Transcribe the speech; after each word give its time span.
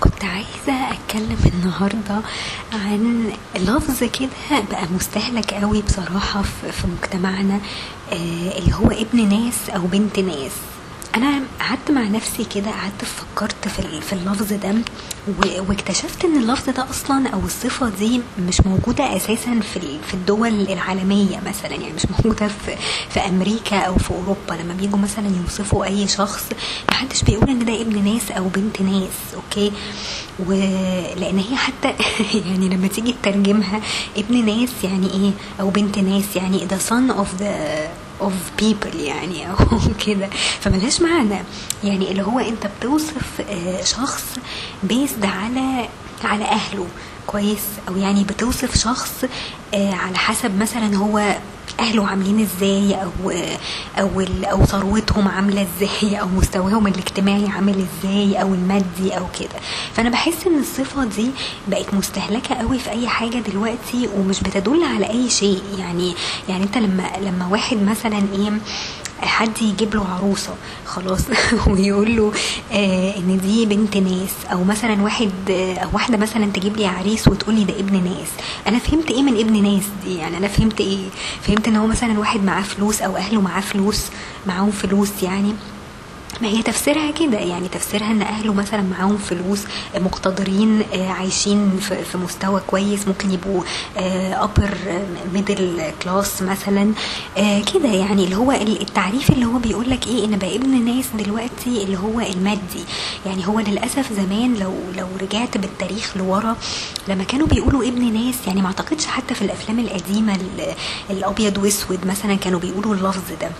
كنت 0.00 0.24
عايزة 0.24 0.90
أتكلم 0.92 1.38
النهاردة 1.54 2.20
عن 2.72 3.32
لفظ 3.56 4.04
كده 4.04 4.60
بقى 4.70 4.84
مستهلك 4.94 5.54
قوي 5.54 5.82
بصراحة 5.82 6.42
في 6.42 6.86
مجتمعنا 6.86 7.60
آه، 8.12 8.58
اللي 8.58 8.74
هو 8.74 8.86
ابن 8.90 9.28
ناس 9.28 9.70
أو 9.70 9.80
بنت 9.86 10.18
ناس. 10.18 10.52
أنا 11.16 11.42
قعدت 11.60 11.90
مع 11.90 12.02
نفسي 12.02 12.44
كده 12.44 12.70
قعدت 12.70 13.04
فكرت 13.04 13.68
في 13.68 14.00
في 14.00 14.12
اللفظ 14.12 14.52
ده 14.52 14.74
واكتشفت 15.68 16.24
إن 16.24 16.36
اللفظ 16.36 16.70
ده 16.70 16.90
أصلا 16.90 17.28
أو 17.28 17.40
الصفة 17.44 17.88
دي 17.88 18.20
مش 18.48 18.60
موجودة 18.60 19.16
أساسا 19.16 19.60
في 19.60 19.98
في 20.06 20.14
الدول 20.14 20.48
العالمية 20.48 21.40
مثلا. 21.46 21.72
يعني 21.72 21.92
مش 21.92 22.02
موجودة 22.10 22.48
في 22.48 22.76
في 23.10 23.20
أمريكا 23.20 23.76
أو 23.78 23.96
في 23.98 24.10
أوروبا. 24.10 24.62
لما 24.62 24.74
بيجوا 24.74 24.98
مثلا 24.98 25.36
يوصفوا 25.42 25.84
أي 25.84 26.08
شخص 26.08 26.44
محدش 26.88 27.22
بيقول 27.22 27.50
إن 27.50 27.64
ده 27.64 27.80
ابن 27.80 28.04
ناس 28.04 28.30
أو 28.30 28.48
بنت 28.48 28.82
ناس 28.82 29.34
okay؟ 29.34 29.72
ولان 30.46 31.38
هي 31.38 31.56
حتى 31.56 31.94
يعني 32.48 32.68
لما 32.68 32.86
تيجي 32.88 33.14
تترجمها 33.22 33.80
ابن 34.16 34.46
ناس 34.46 34.70
يعني 34.84 35.10
إيه؟ 35.10 35.30
أو 35.60 35.70
بنت 35.70 35.98
ناس 35.98 36.36
يعني 36.36 36.68
the 36.68 36.90
son 36.90 37.12
of 37.18 37.40
the 37.40 37.52
of 38.20 38.62
people 38.62 38.94
يعني 38.96 39.50
أو 39.50 39.56
كده. 40.06 40.28
فملهاش 40.60 41.00
معنى. 41.00 41.38
يعني 41.84 42.10
اللي 42.10 42.22
هو 42.22 42.38
أنت 42.38 42.66
بتوصف 42.78 43.40
آه، 43.50 43.84
شخص 43.84 44.24
based 44.82 45.24
على 45.24 45.88
على 46.24 46.44
أهله. 46.44 46.86
كويس؟ 47.26 47.62
أو 47.88 47.96
يعني 47.96 48.24
بتوصف 48.24 48.76
شخص 48.78 49.24
آه، 49.74 49.92
على 49.94 50.18
حسب 50.18 50.58
مثلا 50.58 50.96
هو 50.96 51.36
أهله 51.80 52.06
عاملين 52.08 52.40
إزاي؟ 52.40 52.94
أو 52.94 53.30
أو 53.98 54.20
أو 54.50 54.64
ثروتهم 54.64 55.28
عاملة 55.28 55.66
إزاي؟ 55.76 56.20
أو 56.20 56.26
مستواهم 56.28 56.86
الاجتماعي 56.86 57.46
عامل 57.48 57.86
إزاي؟ 57.86 58.42
أو 58.42 58.54
المادي؟ 58.54 59.10
أو 59.18 59.26
كده. 59.40 59.60
فأنا 59.94 60.10
بحس 60.10 60.46
إن 60.46 60.58
الصفة 60.58 61.04
دي 61.04 61.30
بقت 61.68 61.94
مستهلكة 61.94 62.54
قوي 62.54 62.78
في 62.78 62.90
أي 62.90 63.08
حاجة 63.08 63.36
دلوقتي 63.38 64.08
ومش 64.16 64.40
بتدل 64.40 64.82
على 64.84 65.10
أي 65.10 65.30
شيء. 65.30 65.62
يعني 65.78 66.14
يعني 66.48 66.64
أنت 66.64 66.78
لما 66.78 67.02
لما 67.22 67.46
واحد 67.46 67.76
مثلا 67.82 68.22
إيه 68.34 68.52
حد 69.20 69.62
يجيب 69.62 69.94
له 69.94 70.06
عروسة 70.08 70.54
خلاص. 70.86 71.20
ويقول 71.68 72.16
له 72.16 72.32
آه 72.72 73.16
إن 73.16 73.38
دي 73.42 73.66
بنت 73.66 73.96
ناس. 73.96 74.30
أو 74.52 74.64
مثلا 74.64 75.02
واحد 75.02 75.30
آه 75.50 75.74
أو 75.78 75.88
واحدة 75.92 76.16
مثلا 76.16 76.46
تجيب 76.52 76.76
لي 76.76 76.86
عريس 76.86 77.28
وتقول 77.28 77.54
لي 77.54 77.64
ده 77.64 77.74
ابن 77.80 78.04
ناس. 78.04 78.28
أنا 78.66 78.78
فهمت 78.78 79.10
إيه 79.10 79.22
من 79.22 79.38
ابن 79.40 79.62
ناس 79.62 79.82
دي؟ 80.04 80.16
يعني 80.16 80.36
أنا 80.36 80.48
فهمت 80.48 80.80
إيه؟ 80.80 80.98
فهمت 81.42 81.68
إن 81.68 81.76
هو 81.76 81.86
مثلا 81.86 82.18
واحد 82.18 82.44
معاه 82.44 82.62
فلوس 82.62 83.02
أو 83.02 83.16
أهله 83.16 83.40
معاه 83.40 83.60
فلوس 83.60 84.04
معاهم 84.46 84.70
فلوس 84.70 85.10
يعني. 85.22 85.54
ما 86.40 86.48
هي 86.48 86.62
تفسيرها 86.62 87.10
كده 87.10 87.38
يعني 87.38 87.68
تفسيرها 87.68 88.10
إن 88.10 88.22
أهله 88.22 88.52
مثلا 88.54 88.82
معاهم 88.82 89.16
فلوس 89.16 89.60
آه، 89.94 89.98
مقتدرين 89.98 90.82
آه، 90.94 91.08
عايشين 91.08 91.78
في 91.80 92.18
مستوى 92.18 92.60
كويس 92.66 93.08
ممكن 93.08 93.30
يبقوا 93.30 93.62
upper 94.44 94.74
middle 95.34 95.82
class 96.02 96.42
مثلا 96.42 96.92
آه، 97.38 97.62
كده 97.74 97.88
يعني 97.88 98.24
اللي 98.24 98.36
هو 98.36 98.52
ال- 98.52 98.80
التعريف 98.80 99.30
اللي 99.30 99.44
هو 99.46 99.58
بيقول 99.58 99.90
لك 99.90 100.06
إيه 100.06 100.24
إن 100.24 100.38
بقى 100.38 100.56
ابن 100.56 100.84
ناس 100.84 101.04
دلوقتي 101.18 101.82
اللي 101.84 101.96
هو 101.98 102.20
المادي. 102.20 102.84
يعني 103.26 103.46
هو 103.48 103.60
للأسف 103.60 104.12
زمان 104.12 104.54
لو 104.54 104.74
لو 104.96 105.06
رجعت 105.20 105.56
بالتاريخ 105.58 106.16
لورا 106.16 106.56
لما 107.08 107.24
كانوا 107.24 107.46
بيقولوا 107.46 107.84
ابن 107.84 108.12
ناس 108.26 108.34
يعني 108.46 108.60
ما 108.62 108.66
أعتقدش 108.66 109.06
حتى 109.06 109.34
في 109.34 109.42
الأفلام 109.42 109.78
القديمة 109.78 110.34
ال- 110.34 110.74
الأبيض 111.10 111.58
وأسود 111.58 112.06
مثلا 112.06 112.34
كانوا 112.34 112.60
بيقولوا 112.60 112.94
اللفظ 112.94 113.22
ده. 113.40 113.50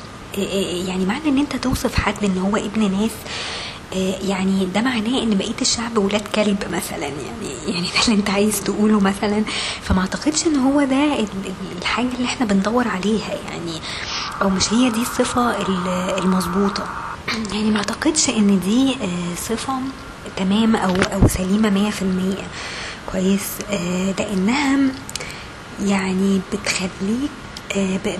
يعني 0.89 1.07
معنى 1.07 1.29
إن 1.29 1.39
أنت 1.39 1.57
توصف 1.57 1.95
حد 1.95 2.25
إن 2.25 2.39
هو 2.39 2.57
ابن 2.57 3.01
ناس 3.01 3.11
آه، 3.95 4.15
يعني 4.29 4.67
ده 4.75 4.81
معناه 4.81 5.23
إن 5.23 5.39
بقية 5.39 5.55
الشعب 5.63 5.99
ولاد 5.99 6.23
كلب 6.35 6.65
مثلا 6.73 7.07
يعني 7.07 7.49
يعني 7.69 7.87
ده 7.87 8.01
اللي 8.09 8.19
أنت 8.19 8.31
عايز 8.31 8.61
تقوله 8.63 9.01
مثلا. 9.01 9.45
فما 9.83 10.01
أعتقدش 10.01 10.47
إن 10.47 10.57
هو 10.57 10.85
ده 10.85 11.05
ال- 11.05 11.21
ال- 11.47 11.79
الحاجة 11.79 12.09
اللي 12.17 12.25
إحنا 12.25 12.47
بندور 12.47 12.89
عليها 12.89 13.31
يعني 13.51 13.73
أو 14.43 14.51
مش 14.51 14.73
هي 14.73 14.91
دي 14.91 15.03
الصفة 15.03 15.51
ال- 15.51 16.19
المظبوطة. 16.25 16.85
يعني 17.53 17.71
ما 17.71 17.77
أعتقدش 17.79 18.29
إن 18.31 18.61
دي 18.61 18.93
آه، 18.95 19.35
صفة 19.49 19.75
تمام 20.37 20.77
أو 20.77 20.95
أو 20.95 21.29
سليمة 21.29 21.71
مية 21.71 21.91
في 21.91 22.03
المية. 22.03 22.47
كويس. 23.13 23.43
آه، 23.71 24.15
لأنها 24.19 24.79
يعني 25.83 26.41
بتخليك 26.53 27.31
آه، 27.31 27.46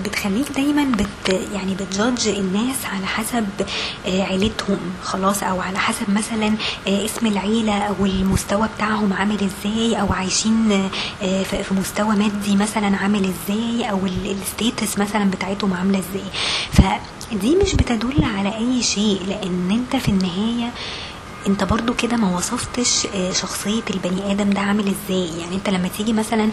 بتخليك 0.03 0.51
دايما 0.51 0.83
بت 0.83 1.39
يعني 1.53 1.75
بتجادج 1.75 2.27
الناس 2.27 2.75
على 2.85 3.05
حسب 3.07 3.45
آه، 4.07 4.23
عيلتهم 4.23 4.79
خلاص 5.03 5.43
أو 5.43 5.61
على 5.61 5.79
حسب 5.79 6.09
مثلا 6.09 6.53
آه، 6.87 7.05
اسم 7.05 7.27
العيلة 7.27 7.73
أو 7.77 8.05
المستوى 8.05 8.67
بتاعهم 8.75 9.13
عامل 9.13 9.37
إزاي 9.43 10.01
أو 10.01 10.13
عايشين 10.13 10.89
آه، 11.21 11.43
في 11.43 11.73
مستوى 11.73 12.15
مادي 12.15 12.55
مثلا 12.55 12.97
عامل 12.97 13.33
إزاي 13.33 13.89
أو 13.89 13.99
الستيتس 14.05 14.97
مثلا 14.97 15.31
بتاعتهم 15.31 15.73
عاملة 15.73 15.99
إزاي. 15.99 16.27
فدي 16.71 17.55
مش 17.55 17.75
بتدل 17.75 18.23
على 18.37 18.55
أي 18.57 18.83
شيء 18.83 19.21
لأن 19.27 19.71
أنت 19.71 20.01
في 20.03 20.09
النهاية 20.09 20.71
أنت 21.47 21.63
برضو 21.63 21.93
كده 21.93 22.17
ما 22.17 22.37
وصفتش 22.37 23.07
آه، 23.15 23.31
شخصية 23.31 23.81
البني 23.89 24.31
آدم 24.31 24.49
ده 24.49 24.59
عامل 24.61 24.93
إزاي. 25.07 25.39
يعني 25.39 25.55
أنت 25.55 25.69
لما 25.69 25.87
تيجي 25.87 26.13
مثلا 26.13 26.49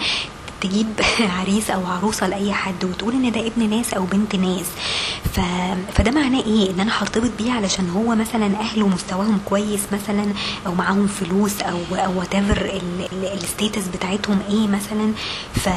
تجيب 0.64 0.86
عريس 1.40 1.70
أو 1.70 1.86
عروسة 1.86 2.26
لأي 2.28 2.52
حد 2.52 2.84
وتقول 2.84 3.14
إن 3.14 3.32
ده 3.32 3.46
ابن 3.46 3.70
ناس 3.70 3.94
أو 3.94 4.04
بنت 4.04 4.36
ناس. 4.36 4.66
ف... 5.34 5.40
فده 5.94 6.10
معناه 6.10 6.42
إيه؟ 6.42 6.70
إن 6.70 6.80
أنا 6.80 7.02
هرتبط 7.02 7.30
بيه 7.38 7.52
علشان 7.52 7.90
هو 7.90 8.14
مثلا 8.14 8.46
أهله 8.60 8.88
مستواهم 8.88 9.38
كويس 9.44 9.80
مثلا 9.92 10.26
أو 10.66 10.74
معاهم 10.74 11.06
فلوس 11.06 11.60
أو 11.60 11.78
whatever 11.92 12.22
ال 12.22 12.80
status 13.12 13.88
بتاعتهم 13.88 14.38
إيه 14.50 14.66
مثلا. 14.68 15.12
ف 15.54 15.68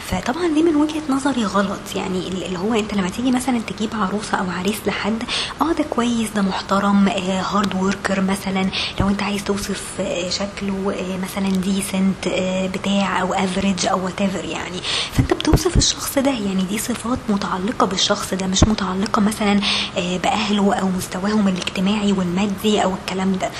فطبعا 0.00 0.48
دي 0.48 0.62
من 0.62 0.76
وجهة 0.76 1.02
نظري 1.08 1.44
غلط. 1.44 1.80
يعني 1.96 2.28
اللي 2.28 2.58
هو 2.58 2.74
انت 2.74 2.94
لما 2.94 3.08
تيجي 3.08 3.30
مثلا 3.30 3.60
تجيب 3.60 3.90
عروسة 3.94 4.38
أو 4.38 4.50
عريس 4.50 4.76
لحد 4.86 5.22
آه 5.62 5.72
ده 5.72 5.84
كويس 5.90 6.30
ده 6.30 6.42
محترم 6.42 7.08
hard 7.52 7.74
worker 7.74 8.20
مثلا. 8.20 8.70
لو 9.00 9.08
انت 9.08 9.22
عايز 9.22 9.44
توصف 9.44 9.82
آه، 10.00 10.30
شكله 10.30 10.94
آه، 10.98 11.16
مثلا 11.18 11.56
decent 11.56 12.28
بتاع 12.74 13.20
أو 13.20 13.34
average 13.34 13.86
أو 13.86 14.04
what 14.04 14.20
يعني. 14.20 14.80
فانت 15.12 15.32
بتوصف 15.32 15.76
الشخص 15.76 16.18
ده. 16.18 16.30
يعني 16.30 16.62
دي 16.62 16.78
صفات 16.78 17.18
متعلقة 17.28 17.86
بالشخص 17.86 18.34
ده 18.34 18.46
مش 18.46 18.64
متعلقة 18.64 19.20
مثلا 19.20 19.60
آه، 19.98 20.16
بأهله 20.16 20.74
أو 20.74 20.88
مستواهم 20.88 21.48
الاجتماعي 21.48 22.12
والمادي 22.12 22.84
أو 22.84 22.94
الكلام 22.94 23.32
ده. 23.32 23.50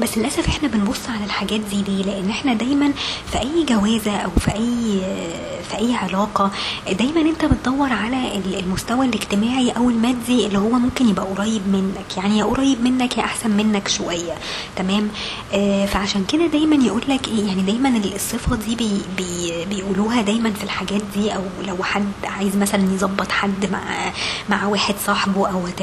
بس 0.00 0.18
للأسف 0.18 0.48
إحنا 0.48 0.68
بنبص 0.68 1.08
على 1.08 1.24
الحاجات 1.24 1.60
دي 1.60 1.82
ليه 1.82 2.02
لأن 2.04 2.30
إحنا 2.30 2.54
دايما 2.54 2.92
في 3.32 3.38
أي 3.38 3.64
جوازة 3.68 4.16
أو 4.16 4.30
في 4.40 4.54
أي 4.54 5.00
في 5.70 5.78
أي 5.78 5.94
علاقة 5.94 6.50
دايما 6.92 7.20
أنت 7.20 7.44
بتدور 7.44 7.92
على 7.92 8.36
ال- 8.38 8.58
المستوى 8.58 9.06
الاجتماعي 9.06 9.70
أو 9.70 9.90
المادي 9.90 10.46
اللي 10.46 10.58
هو 10.58 10.68
ممكن 10.70 11.08
يبقى 11.08 11.24
قريب 11.26 11.62
منك 11.68 12.16
يعني 12.16 12.38
يا 12.38 12.44
قريب 12.44 12.80
منك 12.84 13.18
يا 13.18 13.24
أحسن 13.24 13.50
منك 13.50 13.88
شوية 13.88 14.32
تمام؟ 14.76 15.08
آه 15.52 15.86
فعشان 15.86 16.24
كده 16.24 16.46
دايما 16.46 16.84
يقول 16.86 17.02
لك 17.08 17.28
إيه 17.28 17.46
يعني 17.46 17.62
دايما 17.62 17.88
الصفة 18.14 18.56
دي 18.56 18.74
بي 18.76 18.90
بي 19.16 19.64
بيقولوها 19.64 20.22
دايما 20.22 20.50
في 20.52 20.64
الحاجات 20.64 21.02
دي 21.14 21.34
أو 21.34 21.42
لو 21.66 21.84
حد 21.84 22.12
عايز 22.24 22.56
مثلا 22.56 22.94
يظبط 22.94 23.30
حد 23.32 23.70
مع 23.72 24.12
مع 24.48 24.66
واحد 24.66 24.94
صاحبه 25.06 25.48
أو 25.48 25.64
what 25.64 25.82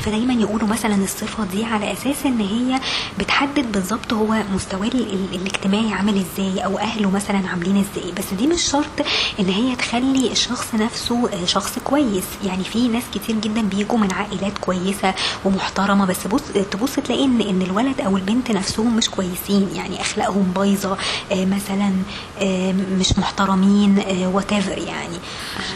فدايما 0.00 0.34
يقولوا 0.34 0.68
مثلا 0.68 0.94
الصفة 0.94 1.44
دي 1.44 1.64
على 1.64 1.92
أساس 1.92 2.26
إن 2.26 2.40
هي 2.40 2.80
بتحدد 3.18 3.72
بالظبط 3.72 4.12
هو 4.12 4.42
مستواه 4.54 4.86
ال- 4.86 5.12
ال- 5.12 5.34
الاجتماعي 5.34 5.92
عامل 5.92 6.24
إزاي 6.32 6.64
أو 6.64 6.78
أهله 6.78 7.10
مثلا 7.10 7.48
عاملين 7.48 7.76
إزاي. 7.76 8.12
بس 8.12 8.34
دي 8.38 8.46
مش 8.46 8.62
شرط 8.62 9.06
إن 9.40 9.48
هي 9.48 9.76
تخلي 9.76 10.32
الشخص 10.32 10.74
نفسه 10.74 11.30
شخص 11.46 11.78
كويس. 11.84 12.24
يعني 12.44 12.64
في 12.64 12.88
ناس 12.88 13.02
كتير 13.14 13.36
جدا 13.36 13.60
بيجوا 13.62 13.98
من 13.98 14.12
عائلات 14.12 14.58
كويسة 14.58 15.14
ومحترمة 15.44 16.04
بس 16.06 16.26
بص 16.26 16.42
تبص 16.70 16.94
تلاقي 16.94 17.24
إن 17.24 17.40
إن 17.40 17.62
الولد 17.62 18.00
أو 18.00 18.16
البنت 18.16 18.50
نفسهم 18.50 18.96
مش 18.96 19.10
كويسين. 19.10 19.68
يعني 19.74 20.00
أخلاقهم 20.00 20.52
بايظة 20.56 20.96
آه، 21.32 21.44
مثلا 21.44 21.92
آه، 22.40 22.72
مش 22.72 23.18
محترمين 23.18 23.98
وات 24.32 24.52
يعني. 24.52 25.16
آه، 25.16 25.60
فأنا 25.60 25.69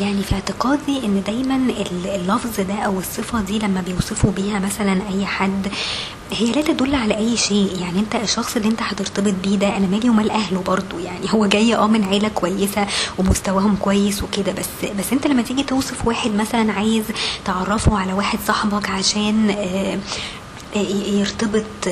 يعني 0.00 0.22
في 0.22 0.34
اعتقادي 0.34 1.04
إن 1.06 1.22
دايما 1.26 1.56
ال- 1.56 2.06
اللفظ 2.06 2.60
ده 2.60 2.74
أو 2.74 2.98
الصفة 2.98 3.40
دي 3.40 3.58
لما 3.58 3.80
بيوصفوا 3.80 4.30
بيها 4.30 4.58
مثلا 4.58 5.00
أي 5.12 5.26
حد 5.26 5.68
هي 6.32 6.52
لا 6.52 6.62
تدل 6.62 6.94
على 6.94 7.16
أي 7.16 7.36
شيء. 7.36 7.76
يعني 7.80 7.98
أنت 7.98 8.14
الشخص 8.14 8.56
اللي 8.56 8.68
أنت 8.68 8.82
هترتبط 8.82 9.34
بيه 9.44 9.56
ده 9.56 9.76
أنا 9.76 9.86
مالي 9.86 10.10
ومال 10.10 10.30
اهله 10.30 10.60
برضو 10.66 10.98
يعني 10.98 11.26
هو 11.34 11.46
جاي 11.46 11.74
آه 11.74 11.86
من 11.86 12.04
عيلة 12.04 12.28
كويسة 12.28 12.86
ومستواهم 13.18 13.76
كويس 13.76 14.22
وكده. 14.22 14.52
بس 14.52 14.90
بس 14.98 15.12
أنت 15.12 15.26
لما 15.26 15.42
تيجي 15.42 15.62
توصف 15.62 16.06
واحد 16.06 16.30
مثلا 16.30 16.72
عايز 16.72 17.04
تعرفه 17.44 17.98
على 17.98 18.12
واحد 18.12 18.38
صاحبك 18.46 18.90
عشان 18.90 19.50
آه 19.50 19.98
يرتبط 20.76 21.86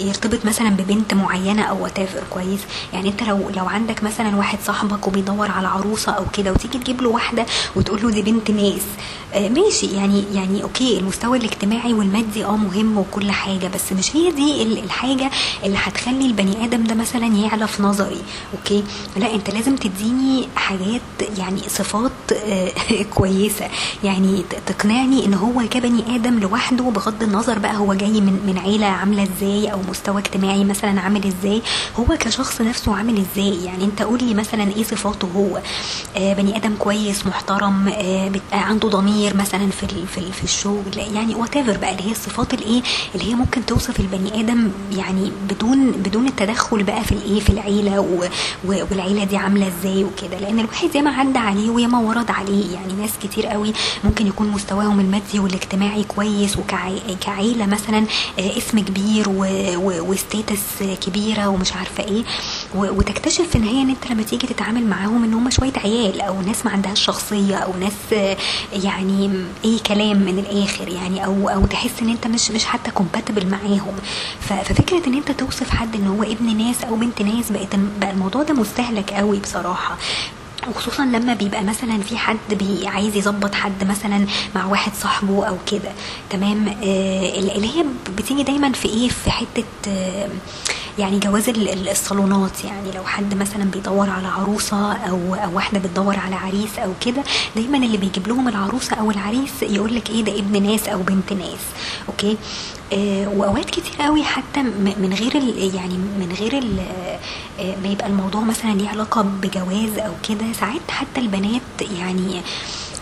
يرتبط 0.00 0.44
مثلا 0.46 0.68
ببنت 0.70 1.14
معينة 1.14 1.62
أو 1.62 1.82
what 1.82 1.98
كويس؟ 2.30 2.60
يعني 2.92 3.08
أنت 3.08 3.22
لو 3.22 3.50
لو 3.56 3.64
عندك 3.66 4.02
مثلا 4.04 4.36
واحد 4.36 4.58
صاحبك 4.66 5.06
وبيدور 5.06 5.50
على 5.50 5.68
عروسة 5.68 6.12
أو 6.12 6.24
كده 6.32 6.52
وتيجي 6.52 6.78
تجيب 6.78 7.02
له 7.02 7.08
واحدة 7.08 7.46
وتقول 7.76 8.02
له 8.02 8.10
دي 8.10 8.22
بنت 8.22 8.50
ناس 8.50 8.82
آه، 9.34 9.48
ماشي. 9.48 9.86
يعني 9.86 10.24
يعني 10.34 10.62
okay 10.62 10.98
المستوى 10.98 11.38
الاجتماعي 11.38 11.92
والمادي 11.92 12.44
آه 12.44 12.56
مهم 12.56 12.98
وكل 12.98 13.30
حاجة 13.30 13.66
بس 13.74 13.92
مش 13.92 14.16
هي 14.16 14.30
دي 14.30 14.62
الحاجة 14.62 15.30
اللي 15.64 15.76
هتخلي 15.80 16.26
البني 16.26 16.64
آدم 16.64 16.84
ده 16.84 16.94
مثلا 16.94 17.26
يعلى 17.26 17.66
في 17.66 17.82
نظري 17.82 18.20
okay؟ 18.58 18.84
لا 19.16 19.34
أنت 19.34 19.50
لازم 19.50 19.76
تديني 19.76 20.48
حاجات 20.56 21.00
يعني 21.38 21.60
صفات 21.68 22.12
آه، 22.32 22.68
كويسة. 23.14 23.68
يعني 24.04 24.44
تقنعني 24.66 25.26
إن 25.26 25.34
هو 25.34 25.62
كبني 25.70 26.14
آدم 26.14 26.38
لوحده 26.38 26.84
بغض 26.84 27.22
النظر 27.22 27.58
بقى 27.58 27.76
هو 27.76 27.94
جاي 27.94 28.09
من 28.20 28.32
من 28.46 28.58
عيلة 28.58 28.86
عاملة 28.86 29.22
إزاي 29.22 29.72
أو 29.72 29.78
مستوى 29.90 30.20
اجتماعي 30.20 30.64
مثلا 30.64 31.00
عامل 31.00 31.26
إزاي؟ 31.26 31.62
هو 31.98 32.04
كشخص 32.20 32.60
نفسه 32.60 32.96
عامل 32.96 33.18
إزاي؟ 33.32 33.64
يعني 33.64 33.84
أنت 33.84 34.02
قول 34.02 34.24
لي 34.24 34.34
مثلا 34.34 34.62
إيه 34.76 34.82
صفاته 34.84 35.28
هو؟ 35.36 35.60
آه 36.16 36.32
بني 36.34 36.56
آدم 36.56 36.74
كويس 36.78 37.26
محترم 37.26 37.88
آه 37.88 38.30
عنده 38.52 38.88
ضمير 38.88 39.36
مثلا 39.36 39.70
في 39.70 39.86
في, 40.06 40.32
في 40.32 40.44
الشغل 40.44 40.96
يعني 41.14 41.34
what 41.34 41.58
بقى 41.58 41.90
اللي 41.92 42.02
هي 42.06 42.10
الصفات 42.10 42.54
الإيه؟ 42.54 42.82
اللي 43.14 43.30
هي 43.30 43.34
ممكن 43.34 43.66
توصف 43.66 44.00
البني 44.00 44.40
آدم 44.40 44.68
يعني 44.96 45.32
بدون 45.50 45.90
بدون 45.90 46.26
التدخل 46.26 46.82
بقى 46.82 47.04
في 47.04 47.12
الإيه؟ 47.12 47.40
في 47.40 47.50
العيلة 47.50 48.00
والعيلة 48.64 49.24
دي 49.24 49.36
عاملة 49.36 49.68
إزاي 49.68 50.04
وكده. 50.04 50.38
لأن 50.38 50.58
الواحد 50.60 50.94
ياما 50.94 51.10
عدى 51.10 51.38
عليه 51.38 51.70
وياما 51.70 51.98
ورد 51.98 52.30
عليه. 52.30 52.74
يعني 52.74 52.92
ناس 52.92 53.10
كتير 53.22 53.46
قوي 53.46 53.72
ممكن 54.04 54.26
يكون 54.26 54.48
مستواهم 54.48 55.00
المادي 55.00 55.38
والاجتماعي 55.40 56.04
كويس 56.04 56.56
وكعيله 56.56 57.66
مثلا 57.66 57.99
آه، 58.38 58.58
اسم 58.58 58.78
كبير 58.78 59.24
و 60.00 60.09
status 60.09 60.60
كبيرة 61.06 61.48
ومش 61.48 61.72
عارفة 61.72 62.04
إيه. 62.04 62.22
وتكتشف 62.74 63.48
في 63.48 63.56
النهايه 63.56 63.82
إن 63.82 63.90
أنت 63.90 64.10
لما 64.10 64.22
تيجي 64.22 64.46
تتعامل 64.46 64.86
معاهم 64.86 65.24
إن 65.24 65.34
هم 65.34 65.50
شوية 65.50 65.72
عيال 65.76 66.20
أو 66.20 66.40
ناس 66.42 66.64
ما 66.66 66.70
عندهاش 66.72 67.04
شخصية 67.04 67.56
أو 67.56 67.72
ناس 67.80 67.92
آه، 68.12 68.36
يعني 68.72 69.30
أي 69.64 69.78
كلام 69.78 70.16
من 70.16 70.38
الآخر 70.38 70.88
يعني 70.88 71.24
أو 71.24 71.48
أو 71.48 71.66
تحس 71.66 71.90
إن 72.02 72.08
أنت 72.08 72.26
مش 72.26 72.50
مش 72.50 72.64
حتى 72.64 72.90
compatible 72.90 73.46
معاهم. 73.46 73.96
ففكرة 74.40 75.06
إن 75.06 75.14
أنت 75.14 75.30
توصف 75.30 75.70
حد 75.70 75.94
إن 75.96 76.06
هو 76.06 76.22
ابن 76.22 76.56
ناس 76.56 76.84
أو 76.84 76.96
بنت 76.96 77.22
ناس 77.22 77.52
بقت 77.52 77.76
بقى 78.00 78.10
الموضوع 78.10 78.42
ده 78.42 78.54
مستهلك 78.54 79.12
قوي 79.12 79.38
بصراحة. 79.38 79.98
وخصوصا 80.68 81.04
لما 81.04 81.34
بيبقى 81.34 81.64
مثلا 81.64 81.98
في 81.98 82.16
حد 82.18 82.36
بي 82.50 82.88
عايز 82.88 83.16
يظبط 83.16 83.54
حد 83.54 83.84
مثلا 83.84 84.26
مع 84.54 84.66
واحد 84.66 84.92
صاحبه 84.94 85.44
أو 85.48 85.56
كده. 85.66 85.92
تمام؟ 86.30 86.68
آه 86.68 87.38
اللي 87.38 87.68
هي 87.78 87.84
بتيجي 88.18 88.42
دايما 88.42 88.72
في 88.72 88.88
إيه؟ 88.88 89.08
في 89.08 89.30
حتة 89.30 89.64
آه 89.88 90.28
يعني 90.98 91.18
جواز 91.18 91.48
الصالونات. 91.90 92.64
يعني 92.64 92.92
لو 92.92 93.04
حد 93.04 93.34
مثلا 93.34 93.64
بيدور 93.64 94.10
على 94.10 94.28
عروسة 94.28 94.92
أو 94.92 95.34
أو 95.34 95.56
واحدة 95.56 95.78
بتدور 95.78 96.18
على 96.18 96.34
عريس 96.36 96.78
أو 96.78 96.92
كده 97.06 97.22
دايما 97.56 97.76
اللي 97.78 97.96
بيجيب 97.96 98.28
لهم 98.28 98.48
العروسة 98.48 98.96
أو 98.96 99.10
العريس 99.10 99.62
يقول 99.62 99.94
لك 99.96 100.10
إيه؟ 100.10 100.24
ده 100.24 100.38
ابن 100.38 100.62
ناس 100.62 100.88
أو 100.88 101.02
بنت 101.02 101.32
ناس. 101.32 101.60
أوكي؟ 102.08 102.36
آه 102.92 103.28
وأوقات 103.28 103.70
كتير 103.70 104.02
قوي 104.02 104.24
حتى 104.24 104.62
من 104.62 105.16
غير 105.20 105.34
يعني 105.74 105.94
من 105.94 106.36
غير 106.40 106.62
آه 107.60 107.76
ما 107.82 107.88
يبقى 107.88 108.06
الموضوع 108.06 108.40
مثلا 108.40 108.70
ليه 108.70 108.88
علاقة 108.88 109.22
بجواز 109.22 109.98
أو 109.98 110.12
كده. 110.28 110.52
ساعات 110.60 110.90
حتى 110.90 111.20
البنات 111.20 111.62
يعني 111.98 112.40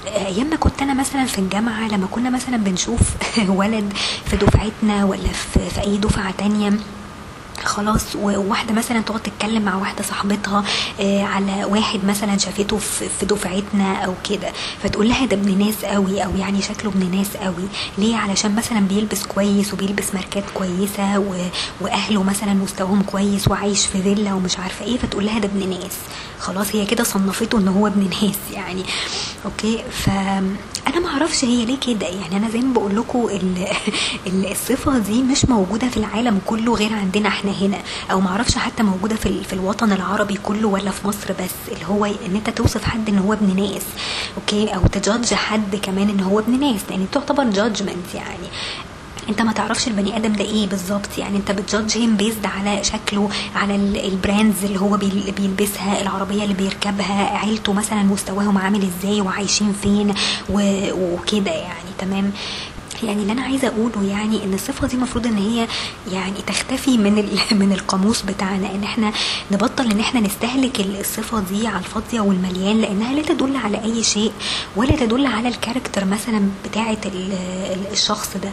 أيام 0.06 0.46
ما 0.50 0.56
كنت 0.56 0.82
أنا 0.82 0.94
مثلا 0.94 1.24
في 1.24 1.38
الجامعة 1.38 1.88
لما 1.88 2.06
كنا 2.06 2.30
مثلا 2.30 2.56
بنشوف 2.56 3.00
ولد 3.58 3.92
في 4.24 4.36
دفعتنا 4.36 5.04
ولا 5.04 5.28
في, 5.28 5.80
أي 5.80 5.96
دفعة 5.96 6.30
تانية 6.38 6.72
خلاص 7.68 8.16
وواحدة 8.16 8.74
مثلا 8.74 9.00
تقعد 9.00 9.20
تتكلم 9.20 9.62
مع 9.62 9.74
واحدة 9.76 10.02
صاحبتها 10.02 10.64
آه، 11.00 11.22
على 11.22 11.64
واحد 11.64 12.04
مثلا 12.04 12.38
شافته 12.38 12.76
في 13.18 13.26
دفعتنا 13.26 13.94
أو 13.94 14.14
كده 14.30 14.48
فتقول 14.82 15.08
لها 15.08 15.26
ده 15.26 15.36
ابن 15.36 15.58
ناس 15.58 15.84
قوي 15.84 16.24
أو 16.24 16.30
يعني 16.36 16.62
شكله 16.62 16.90
ابن 16.90 17.16
ناس 17.16 17.36
قوي. 17.36 17.68
ليه؟ 17.98 18.16
علشان 18.16 18.54
مثلا 18.56 18.80
بيلبس 18.80 19.26
كويس 19.26 19.72
وبيلبس 19.74 20.14
ماركات 20.14 20.44
كويسة 20.54 21.18
وأهله 21.80 22.22
مثلا 22.22 22.54
مستواهم 22.54 23.02
كويس 23.02 23.48
وعايش 23.48 23.86
في 23.86 24.02
فيلا 24.02 24.34
ومش 24.34 24.58
عارفة 24.58 24.84
إيه 24.84 24.98
فتقول 24.98 25.26
لها 25.26 25.38
ده 25.38 25.48
ابن 25.48 25.68
ناس. 25.70 25.92
خلاص 26.40 26.74
هي 26.74 26.86
كده 26.86 27.04
صنفته 27.04 27.58
إن 27.58 27.68
هو 27.68 27.86
ابن 27.86 28.10
ناس 28.22 28.38
يعني. 28.52 28.84
أوكي 29.44 29.84
فأنا 29.90 31.00
ما 31.02 31.08
أعرفش 31.08 31.44
هي 31.44 31.64
ليه 31.64 31.80
كده. 31.80 32.06
يعني 32.06 32.36
أنا 32.36 32.50
زي 32.50 32.58
ما 32.58 32.72
بقول 32.74 32.96
لكم 32.96 33.28
الصفة 34.50 34.98
دي 34.98 35.22
مش 35.22 35.44
موجودة 35.44 35.88
في 35.88 35.96
العالم 35.96 36.40
كله 36.46 36.74
غير 36.74 36.92
عندنا 36.92 37.28
إحنا 37.28 37.50
هنا. 37.52 37.78
أو 38.10 38.20
ما 38.20 38.28
أعرفش 38.28 38.58
حتى 38.58 38.82
موجودة 38.82 39.16
في 39.16 39.44
في 39.44 39.52
الوطن 39.52 39.92
العربي 39.92 40.34
كله 40.42 40.68
ولا 40.68 40.90
في 40.90 41.06
مصر 41.08 41.32
بس. 41.32 41.72
اللي 41.74 41.86
هو 41.86 42.04
إن 42.04 42.36
أنت 42.36 42.50
توصف 42.50 42.84
حد 42.84 43.08
إن 43.08 43.18
هو 43.18 43.32
ابن 43.32 43.56
ناس 43.56 43.82
okay؟ 44.36 44.68
أو 44.74 44.80
ت 44.86 44.94
judge 44.94 45.34
حد 45.34 45.76
كمان 45.76 46.08
إن 46.08 46.20
هو 46.20 46.38
ابن 46.38 46.60
ناس. 46.60 46.80
لأن 46.90 47.06
تعتبر 47.12 47.44
judgment 47.44 48.14
يعني. 48.14 48.48
انت 49.28 49.42
ما 49.42 49.52
تعرفش 49.52 49.88
البني 49.88 50.16
آدم 50.16 50.32
ده 50.32 50.44
إيه 50.44 50.66
بالظبط. 50.66 51.18
يعني 51.18 51.36
انت 51.36 51.50
بت 51.50 51.64
judge 51.64 51.98
him 51.98 52.16
based 52.16 52.46
على 52.46 52.84
شكله 52.84 53.28
على 53.54 53.76
ال 54.08 54.16
brands 54.16 54.64
اللي 54.64 54.80
هو 54.80 54.96
بيلبسها 55.36 56.02
العربية 56.02 56.42
اللي 56.42 56.54
بيركبها 56.54 57.36
عيلته 57.38 57.72
مثلا 57.72 58.02
مستواهم 58.02 58.58
عامل 58.58 58.82
إزاي 58.98 59.20
وعايشين 59.20 59.72
فين 59.82 60.14
وكده 60.50 61.50
يعني 61.50 61.88
تمام. 61.98 62.32
يعني 63.02 63.22
اللي 63.22 63.32
أنا 63.32 63.42
عايزة 63.42 63.68
أقوله 63.68 64.02
يعني 64.10 64.44
إن 64.44 64.54
الصفة 64.54 64.86
دي 64.86 64.96
المفروض 64.96 65.26
إن 65.26 65.36
هي 65.36 65.66
يعني 66.12 66.42
تختفي 66.46 66.98
من 66.98 67.14
من 67.60 67.72
القاموس 67.72 68.22
بتاعنا 68.22 68.74
إن 68.74 68.82
إحنا 68.84 69.12
نبطل 69.50 69.90
إن 69.90 70.00
إحنا 70.00 70.20
نستهلك 70.20 70.80
الصفة 70.80 71.40
دي 71.40 71.66
على 71.66 71.78
الفاضية 71.78 72.20
والمليان 72.20 72.80
لأنها 72.80 73.12
لا 73.12 73.22
تدل 73.22 73.56
على 73.56 73.84
أي 73.84 74.02
شيء 74.02 74.32
ولا 74.76 74.96
تدل 74.96 75.26
على 75.26 75.48
ال 75.48 75.54
character 75.54 76.04
مثلا 76.04 76.48
بتاعة 76.64 76.98
الشخص 77.92 78.36
ده 78.42 78.50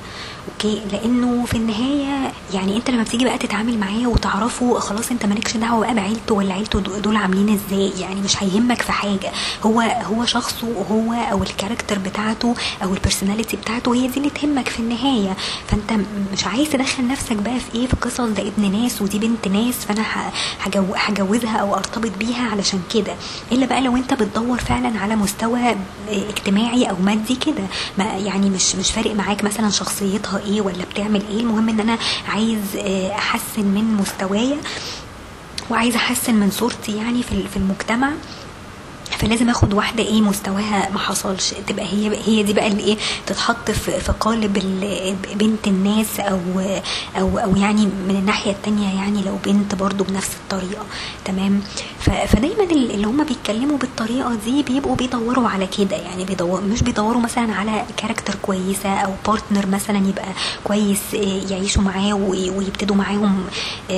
okay؟ 0.48 0.82
لأنه 0.92 1.46
في 1.46 1.58
النهاية 1.58 2.32
يعني 2.54 2.78
أنت 2.78 2.90
لما 2.90 3.04
بتيجي 3.04 3.26
بقى 3.26 3.38
تتعامل 3.38 3.78
معاه 3.78 4.08
وتعرفه 4.08 4.80
خلاص 4.80 5.12
أنت 5.12 5.26
مالكش 5.26 5.58
دعوة 5.58 5.80
بقى 5.80 5.96
بعيلته 5.96 6.36
ولا 6.36 6.54
عيلته 6.54 6.80
دول 6.80 7.16
عاملين 7.16 7.60
إزاي 7.60 7.92
يعني 8.00 8.22
مش 8.22 8.44
هيهمك 8.44 8.82
في 8.82 8.92
حاجة 8.92 9.32
هو 9.64 9.82
هو 9.82 10.26
شخصه 10.26 10.68
هو 10.92 11.14
أو 11.14 11.44
ال 11.44 11.50
character 11.50 12.00
بتاعته 12.00 12.56
أو 12.84 12.94
ال 12.94 12.99
personality 12.99 13.58
بتاعته 13.58 13.96
هي 13.96 14.08
دي 14.08 14.18
اللي 14.18 14.30
تهمك 14.36 14.70
في 14.70 14.80
النهاية. 14.80 15.36
فأنت 15.68 15.94
مش 16.34 16.46
عايز 16.48 16.70
تدخل 16.70 17.08
نفسك 17.08 17.36
بقى 17.36 17.60
في 17.60 17.76
إيه 17.80 17.88
في 17.88 17.96
قصص 17.96 18.22
ده 18.22 18.44
ابن 18.48 18.72
ناس 18.82 19.02
ودي 19.02 19.20
بنت 19.20 19.48
ناس 19.48 19.76
فأنا 19.76 20.04
هجوزها 20.96 21.58
أو 21.58 21.76
أرتبط 21.76 22.12
بيها 22.20 22.50
علشان 22.52 22.82
كده. 22.94 23.16
إلا 23.52 23.66
بقى 23.66 23.82
لو 23.82 23.98
أنت 23.98 24.14
بتدور 24.14 24.58
فعلا 24.58 25.00
على 25.00 25.16
مستوى 25.16 25.76
اجتماعي 26.10 26.90
أو 26.90 26.96
مادي 27.04 27.36
كده. 27.36 27.64
يعني 27.98 28.50
مش 28.50 28.76
مش 28.76 28.92
فارق 28.92 29.16
معاك 29.16 29.44
مثلا 29.44 29.70
شخصيتها 29.70 30.40
إيه 30.46 30.62
ولا 30.62 30.86
بتعمل 30.94 31.22
إيه. 31.32 31.40
المهم 31.40 31.70
إن 31.70 31.80
أنا 31.80 31.98
عايز 32.28 32.60
آه، 32.78 33.12
أحسن 33.12 33.62
من 33.66 33.98
مستوايا 34.02 34.58
وعايزه 35.70 35.98
أحسن 35.98 36.36
من 36.36 36.52
صورتي 36.52 36.98
يعني 36.98 37.24
في 37.24 37.58
المجتمع. 37.58 38.10
فلازم 39.18 39.50
آخد 39.50 39.74
واحدة 39.74 40.04
إيه 40.04 40.22
مستواها 40.22 40.90
ما 40.92 41.00
حصلش. 41.00 41.54
تبقى 41.68 41.86
هي 41.86 42.18
هي 42.26 42.44
دي 42.44 42.54
بقى 42.54 42.68
اللي 42.68 42.84
إيه 42.84 42.98
تتحط 43.28 43.72
في 43.72 44.00
في 44.00 44.12
قالب 44.20 44.54
بنت 45.36 45.68
الناس 45.68 46.20
أو 46.20 46.40
أو 47.18 47.38
أو 47.40 47.56
يعني 47.56 47.86
من 47.86 48.16
الناحية 48.20 48.52
التانية 48.52 48.96
يعني 48.96 49.22
لو 49.24 49.38
بنت 49.46 49.76
برضو 49.76 50.04
بنفس 50.04 50.30
الطريقة. 50.44 50.86
تمام؟ 51.26 51.62
فدايما 52.06 52.64
اللي 52.64 53.08
هم 53.08 53.24
بيتكلموا 53.24 53.78
بالطريقة 53.78 54.36
دي 54.46 54.64
بيبقوا 54.64 54.96
بيدوروا 54.96 55.50
على 55.50 55.68
كده. 55.68 55.96
يعني 55.96 56.26
بيدور 56.26 56.62
مش 56.62 56.84
بيدوروا 56.84 57.22
مثلا 57.22 57.54
على 57.54 57.86
character 57.98 58.36
كويسة 58.42 58.90
أو 58.90 59.12
partner 59.28 59.66
مثلا 59.68 59.98
يبقى 60.10 60.26
كويس 60.64 61.14
يعيشوا 61.52 61.82
معاه 61.84 62.14
ويبتدوا 62.14 62.96
معاهم 62.96 63.44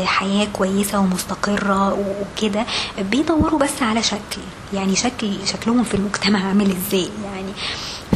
حياة 0.05 0.47
كويسة 0.53 0.99
ومستقرة 0.99 1.93
وكده. 1.93 2.65
بيدوروا 3.11 3.59
بس 3.59 3.81
على 3.81 4.03
شكل. 4.03 4.41
يعني 4.73 4.95
شكل 4.95 5.31
شكلهم 5.45 5.83
في 5.83 5.93
المجتمع 5.93 6.47
عامل 6.47 6.71
إزاي 6.71 7.09
يعني. 7.25 7.51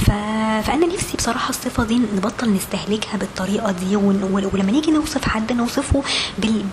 ف... 0.05 0.11
فأنا 0.61 0.85
نفسي 0.85 1.17
بصراحة 1.17 1.49
الصفة 1.49 1.83
دي 1.83 2.01
نبطل 2.15 2.53
نستهلكها 2.53 3.17
بالطريقة 3.17 3.71
دي 3.71 3.95
ولما 3.95 4.71
نيجي 4.71 4.91
نوصف 4.91 5.25
حد 5.27 5.53
نوصفه 5.53 6.03
بال... 6.37 6.63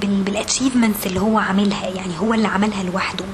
بال... 0.00 0.22
بالاتشيفمنتس 0.22 1.06
اللي 1.06 1.20
هو 1.20 1.38
عاملها 1.38 1.86
يعني 1.88 2.18
هو 2.20 2.34
اللي 2.34 2.48
عملها 2.48 2.82
لوحده. 2.82 3.24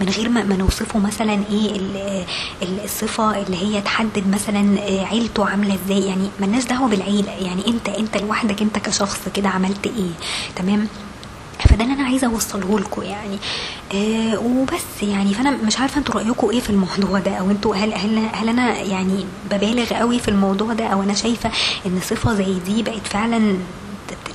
من 0.00 0.08
غير 0.08 0.28
ما, 0.28 0.42
نوصفه 0.42 0.98
مثلا 0.98 1.40
إيه 1.50 1.80
الصفة 2.84 3.42
اللي 3.42 3.56
هي 3.56 3.80
تحدد 3.80 4.28
مثلا 4.28 4.80
عيلته 5.06 5.46
عاملة 5.48 5.78
إزاي 5.84 6.00
يعني 6.06 6.28
ملناش 6.40 6.64
دعوة 6.64 6.88
بالعيلة. 6.88 7.30
يعني 7.32 7.66
انت 7.66 7.88
أنت 7.88 8.16
لوحدك 8.16 8.62
أنت 8.62 8.78
كشخص 8.78 9.20
كده 9.34 9.48
عملت 9.48 9.86
إيه؟ 9.86 10.10
تمام؟ 10.56 10.88
فده 11.76 11.84
اللي 11.84 11.94
أنا 11.94 12.04
عايزة 12.04 12.26
اوصله 12.26 12.78
لكم 12.80 13.02
يعني. 13.02 13.38
آه 13.94 14.38
وبس 14.38 15.02
يعني. 15.02 15.34
فأنا 15.34 15.50
مش 15.50 15.78
عارفة 15.78 15.98
أنتوا 15.98 16.14
رايكم 16.14 16.50
إيه 16.50 16.60
في 16.60 16.70
الموضوع 16.70 17.18
ده؟ 17.18 17.30
أو 17.34 17.50
أنتوا 17.50 17.76
هل 17.76 17.94
هل 17.94 18.18
هل 18.32 18.48
أنا 18.48 18.78
يعني 18.80 19.26
ببالغ 19.50 19.94
قوي 19.94 20.18
في 20.18 20.28
الموضوع 20.28 20.72
ده؟ 20.72 20.86
أو 20.86 21.02
أنا 21.02 21.14
شايفة 21.14 21.50
إن 21.86 22.00
صفة 22.02 22.34
زي 22.34 22.54
دي 22.66 22.82
بقت 22.82 23.06
فعلا 23.06 23.56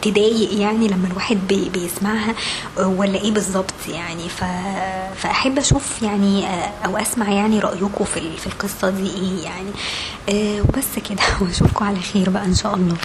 تضايق 0.01 0.59
يعني 0.61 0.87
لما 0.87 1.07
الواحد 1.07 1.37
بي 1.49 1.69
بيسمعها؟ 1.69 2.35
ولا 2.77 3.21
إيه 3.21 3.31
بالظبط 3.31 3.73
يعني؟ 3.89 4.29
ف... 4.29 4.43
فأحب 5.17 5.57
أشوف 5.57 6.01
يعني 6.01 6.45
أو 6.85 6.97
أسمع 6.97 7.29
يعني 7.29 7.59
رايكم 7.59 8.05
في 8.05 8.37
في 8.37 8.47
القصة 8.47 8.89
دي 8.89 9.09
إيه 9.09 9.43
يعني. 9.43 9.71
أه 10.29 10.61
وبس 10.61 11.09
كده. 11.09 11.23
واشوفكم 11.41 11.85
على 11.85 11.99
خير 11.99 12.29
بقى 12.29 12.45
إن 12.45 12.55
شاء 12.55 12.75
الله. 12.75 12.95